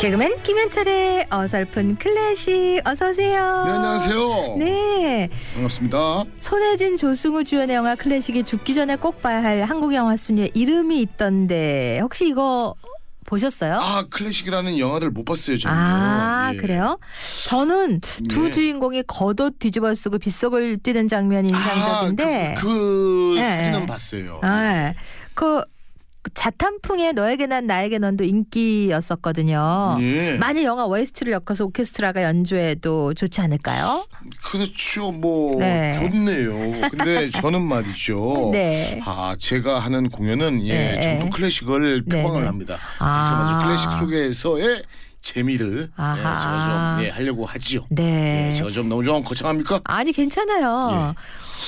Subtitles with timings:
[0.00, 3.64] 개그맨 김현철의 어설픈 클래식 어서 오세요.
[3.66, 4.56] 네, 안녕하세요.
[4.58, 6.24] 네, 반갑습니다.
[6.38, 11.98] 손혜진 조승우 주연의 영화 클래식이 죽기 전에 꼭 봐야 할 한국 영화 순위에 이름이 있던데
[12.00, 12.74] 혹시 이거
[13.26, 13.74] 보셨어요?
[13.74, 15.76] 아, 클래식이라는 영화들 못 봤어요, 저는.
[15.76, 16.56] 아, 예.
[16.56, 16.98] 그래요?
[17.46, 18.50] 저는 두 네.
[18.50, 22.54] 주인공이 겉옷 뒤집어 쓰고 빗속을 뛰는 장면이 인상적인데.
[22.56, 23.86] 아, 그, 그 예, 사진은 예.
[23.86, 24.40] 봤어요.
[24.42, 24.94] 아,
[25.34, 25.62] 그
[26.34, 29.96] 자탄풍의 너에게 난 나에게 넌도 인기였었거든요.
[30.00, 30.36] 예.
[30.38, 34.06] 만일 영화 OST를 엮어서 오케스트라가 연주해도 좋지 않을까요?
[34.44, 35.92] 그렇죠, 뭐 네.
[35.92, 36.88] 좋네요.
[36.90, 38.50] 근데 저는 말이죠.
[38.52, 39.00] 네.
[39.04, 41.30] 아, 제가 하는 공연은 예, 네, 네.
[41.30, 42.46] 클래식을 네, 표방을 네.
[42.46, 42.78] 합니다.
[42.98, 43.24] 아.
[43.26, 44.82] 그래서 아주 클래식 속에서의
[45.22, 46.16] 재미를 예, 아하.
[46.38, 47.84] 제가 좀 예, 하려고 하지요.
[47.90, 48.50] 네.
[48.50, 49.80] 예, 제가 좀 너무 좀 거창합니까?
[49.84, 51.14] 아니 괜찮아요.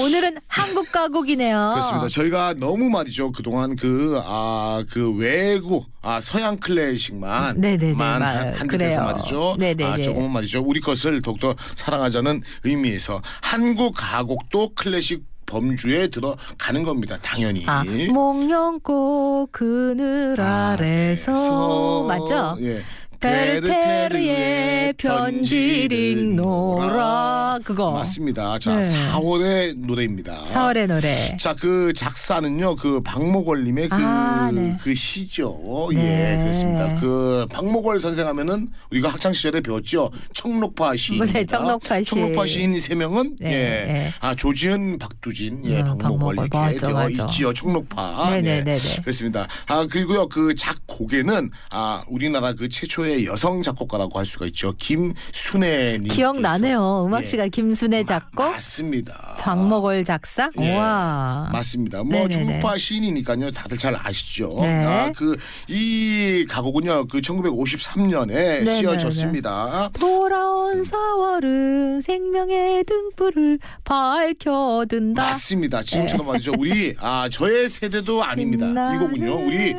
[0.00, 1.70] 오늘은 한국 가곡이네요.
[1.74, 2.08] 그렇습니다.
[2.08, 3.30] 저희가 너무 말이죠.
[3.32, 7.60] 그동안 그, 아, 그 외국, 아, 서양 클래식만.
[7.60, 8.38] 네네네, 만 맞아요.
[8.38, 8.90] 한, 한 그래요.
[8.90, 9.56] 듯해서 말이죠.
[9.58, 9.84] 네네네.
[9.84, 10.62] 아, 조금은 말이죠.
[10.62, 17.16] 우리 것을 더욱더 사랑하자는 의미에서 한국 가곡도 클래식 범주에 들어가는 겁니다.
[17.22, 17.64] 당연히.
[17.68, 22.56] 아, 목련꽃 그늘 아래서 아래서, 맞죠?
[22.62, 22.82] 예.
[23.26, 28.58] 베르테르의 편지를 읽노라 그거 맞습니다.
[28.58, 29.10] 자, 네.
[29.12, 30.44] 4월의 노래입니다.
[30.44, 31.36] 4월의 노래.
[31.38, 34.76] 자, 그 작사는요, 그 박목월 님의 그, 아, 네.
[34.80, 35.88] 그 시죠.
[35.92, 36.34] 네.
[36.34, 36.94] 예, 그렇습니다.
[37.00, 40.10] 그 박목월 선생 하면은 우리가 학창 시절에 배웠죠.
[40.34, 41.24] 청록파 시인.
[41.24, 42.04] 네, 청록파 시인.
[42.04, 44.12] 청록파 시인 세 명은 네, 예, 네.
[44.20, 46.36] 아 조지은, 박두진, 예, 음, 박목월 박목월.
[46.36, 47.24] 이렇게 맞아, 되어 맞아.
[47.24, 47.52] 있지요.
[47.52, 48.30] 청록파.
[48.30, 49.00] 네, 네, 네, 네.
[49.02, 49.46] 그렇습니다.
[49.66, 54.72] 아 그리고요, 그 작곡에는 아 우리나라 그 최초의 여성 작곡가라고 할 수가 있죠.
[54.76, 56.12] 김순애 님.
[56.12, 57.04] 기억나네요.
[57.04, 57.08] 예.
[57.08, 59.36] 음악시가 김순애 작곡, 맞습니다.
[59.38, 60.50] 박목월 작사.
[60.60, 61.50] 예, 우와.
[61.52, 62.02] 맞습니다.
[62.02, 62.28] 뭐 네네네.
[62.28, 63.50] 청국파 시인이니까요.
[63.52, 64.58] 다들 잘 아시죠.
[64.60, 64.84] 네.
[64.84, 67.06] 아, 그이 가곡은요.
[67.08, 68.64] 그 1953년에 네네네.
[68.82, 69.90] 쓰여졌습니다.
[69.98, 75.22] 돌아온 4월은 생명의 등불을 밝혀든다.
[75.22, 75.82] 맞습니다.
[75.82, 76.32] 지금처럼 네.
[76.32, 76.52] 말이죠.
[76.58, 78.66] 우리 아 저의 세대도 아닙니다.
[78.94, 79.46] 이 곡은요.
[79.46, 79.74] 우리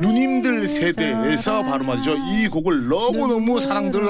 [0.00, 2.16] 누님들 세대에서 바로 말이죠.
[2.16, 4.02] 이 곡을 너무 너무 사랑들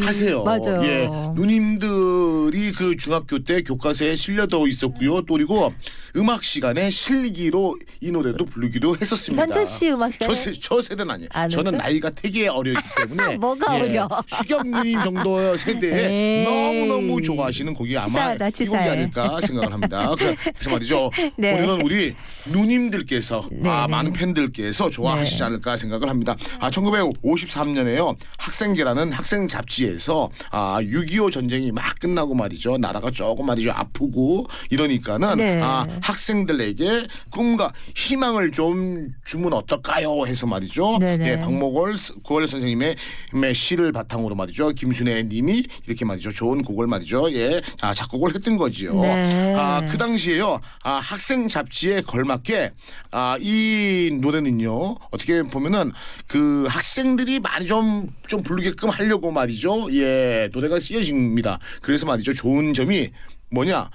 [0.00, 0.44] 하세요.
[0.44, 0.82] 맞아요.
[0.84, 5.22] 예, 누님들이 그 중학교 때 교과서에 실려도 있었고요.
[5.22, 5.72] 또 그리고
[6.16, 9.42] 음악 시간에 실기로 이 노래도 부르기도 했었습니다.
[9.42, 11.28] 현철 씨 음악 시간에 저, 세, 저 세대는 아니에요.
[11.32, 11.72] 안 저는?
[11.76, 14.08] 나이가 되게 어리기 때문에 뭐가 어려?
[14.28, 16.06] 수경 누님 정도 세대에
[16.40, 16.44] 에이.
[16.44, 18.76] 너무 너무 좋아하시는 곡이 아마 치사하다, 이 곡이.
[18.76, 20.14] 아닐까 생각을 합니다.
[20.16, 21.10] 그래서 말이죠.
[21.36, 21.54] 네.
[21.54, 22.14] 오늘은 우리
[22.52, 23.90] 누님들께서 네, 아, 네.
[23.90, 25.44] 많은 팬들께서 좋아하시지 네.
[25.44, 26.36] 않을까 생각을 합니다.
[26.60, 34.46] 아 1953년에요 학생계라는 학생 잡지에서 아 6.25 전쟁이 막 끝나고 말이죠 나라가 조금 말이죠 아프고
[34.70, 35.60] 이러니까는 네.
[35.62, 40.98] 아 학생들에게 꿈과 희망을 좀 주면 어떨까요 해서 말이죠.
[40.98, 41.28] 네네.
[41.28, 42.96] 예, 박목월 스- 구월 선생님의
[43.32, 48.56] 의 시를 바탕으로 말이죠 김순애 님이 이렇게 말이죠 좋은 곡을 말이죠 예 아, 작곡을 했던
[48.56, 49.00] 거지요.
[49.00, 49.54] 네.
[49.56, 50.60] 아, 그 당시에요.
[50.82, 52.72] 아, 학생 잡지에 걸맞 게
[53.10, 54.96] 아, 이 노래는요.
[55.10, 55.92] 어떻게 보면은
[56.26, 59.88] 그 학생들이 많이 좀, 좀 부르게끔 하려고 말이죠.
[59.92, 61.58] 예, 노래가 쓰여집니다.
[61.82, 62.32] 그래서 말이죠.
[62.34, 63.10] 좋은 점이
[63.50, 63.90] 뭐냐?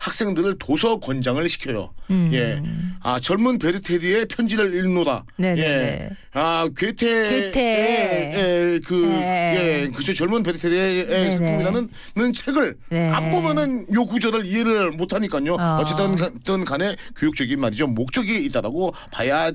[0.00, 1.92] 학생들을 도서 권장을 시켜요.
[2.10, 2.30] 음.
[2.32, 2.62] 예.
[3.02, 5.24] 아, 젊은 베르테리의 편지를 읽노라.
[5.36, 5.62] 네네네.
[5.62, 6.10] 예.
[6.32, 7.50] 아, 괴테.
[7.50, 8.32] 괴테.
[8.34, 9.84] 예, 그, 네.
[9.86, 10.12] 예, 그죠.
[10.12, 11.30] 젊은 베르테리의 네네.
[11.30, 13.08] 슬픔이라는 는 책을 네.
[13.10, 15.54] 안 보면은 요 구절을 이해를 못 하니까요.
[15.54, 15.78] 어.
[15.80, 17.86] 어쨌든 든 간에 교육적인 말이죠.
[17.86, 19.50] 목적이 있다라고 봐야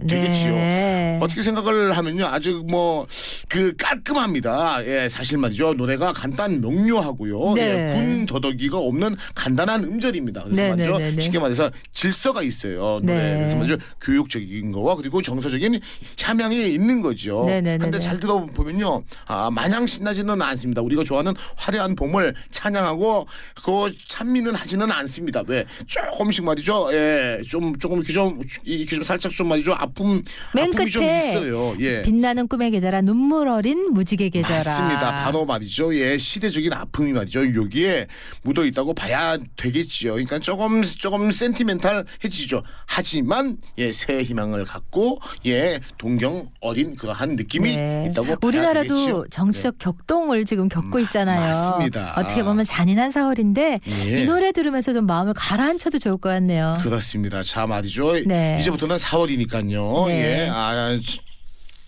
[0.00, 0.52] 되겠지요.
[0.52, 1.18] 네.
[1.22, 2.26] 어떻게 생각을 하면요.
[2.26, 3.06] 아주 뭐
[3.54, 4.84] 그 깔끔합니다.
[4.84, 5.74] 예, 사실 말이죠.
[5.74, 7.54] 노래가 간단 명료하고요.
[7.54, 7.62] 네.
[7.62, 10.42] 예, 군 더덕이가 없는 간단한 음절입니다.
[10.42, 10.98] 그래서 네, 말이죠.
[10.98, 11.22] 네, 네, 네.
[11.22, 13.00] 쉽게 말해서 질서가 있어요.
[13.00, 13.14] 노래.
[13.14, 13.38] 네.
[13.38, 13.76] 그래서 말이죠.
[14.00, 15.78] 교육적인 거와 그리고 정서적인
[16.20, 17.44] 함양이 있는 거죠.
[17.46, 18.04] 네, 네, 네, 근데 네.
[18.04, 19.04] 잘 들어보면요.
[19.26, 20.82] 아, 마냥 신나지는 않습니다.
[20.82, 23.26] 우리가 좋아하는 화려한 봄을 찬양하고
[23.64, 25.42] 그 찬미는 하지는 않습니다.
[25.46, 25.64] 왜?
[25.86, 26.88] 조금씩 말이죠.
[26.92, 29.74] 예, 좀 조금 이렇게 좀 이렇게 좀 살짝 좀 말이죠.
[29.84, 30.22] 아픔
[30.54, 31.76] 맨 아픔이 끝에 있어요.
[31.80, 32.02] 예.
[32.02, 34.54] 빛나는 꿈의 계절아 눈물 어린 무지개 계절아.
[34.54, 35.24] 맞습니다.
[35.24, 35.94] 바로 말이죠.
[35.96, 37.54] 예, 시대적인 아픔이 말이죠.
[37.54, 38.06] 여기에
[38.42, 40.12] 묻어 있다고 봐야 되겠지요.
[40.12, 42.62] 그러니까 조금 조금 센티멘탈해지죠.
[42.86, 48.08] 하지만 예, 새 희망을 갖고 예, 동경 어린 그러한 느낌이 네.
[48.10, 49.26] 있다고 우리나라도 되겠죠.
[49.30, 51.40] 정치적 격동을 지금 겪고 음, 있잖아요.
[51.40, 52.14] 맞습니다.
[52.16, 54.22] 어떻게 보면 잔인한 4월인데 예.
[54.22, 56.76] 이 노래 들으면서 좀 마음을 가라앉혀도 좋을 것 같네요.
[56.80, 57.42] 그렇습니다.
[57.42, 58.24] 자 말이죠.
[58.26, 58.56] 네.
[58.60, 59.73] 이제부터는 4월이니까요.
[60.08, 60.44] 네.
[60.44, 61.20] 예, 아, 지-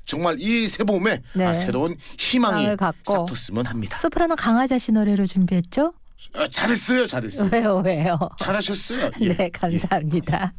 [0.04, 1.44] 정말 이 새 봄에 네.
[1.44, 3.12] 아, 새로운 희망이 갖고.
[3.12, 3.98] 싹 텄으면 합니다.
[3.98, 5.92] 소프라노 강하자 씨 노래로 준비했죠?
[6.34, 7.48] 아, 잘했어요, 잘했어요.
[7.52, 8.18] 왜요, 왜요?
[8.38, 9.10] 잘하셨어요.
[9.20, 9.34] 예.
[9.34, 10.52] 네, 감사합니다.